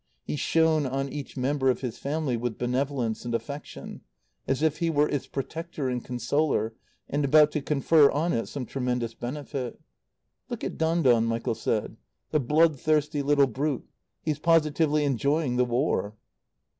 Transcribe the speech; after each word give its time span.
He 0.23 0.35
shone 0.35 0.87
on 0.87 1.09
each 1.09 1.37
member 1.37 1.69
of 1.69 1.81
his 1.81 1.99
family 1.99 2.35
with 2.35 2.57
benevolence 2.57 3.23
and 3.23 3.35
affection, 3.35 4.01
as 4.47 4.63
if 4.63 4.79
he 4.79 4.89
were 4.89 5.07
its 5.07 5.27
protector 5.27 5.89
and 5.89 6.03
consoler, 6.03 6.73
and 7.07 7.23
about 7.23 7.51
to 7.51 7.61
confer 7.61 8.09
on 8.09 8.33
it 8.33 8.47
some 8.47 8.65
tremendous 8.65 9.13
benefit. 9.13 9.79
"Look 10.49 10.63
at 10.63 10.79
Don 10.79 11.03
Don," 11.03 11.25
Michael 11.25 11.53
said. 11.53 11.97
"The 12.31 12.39
bloodthirsty 12.39 13.21
little 13.21 13.45
brute. 13.45 13.87
He's 14.23 14.39
positively 14.39 15.03
enjoying 15.03 15.57
the 15.57 15.65
War." 15.65 16.15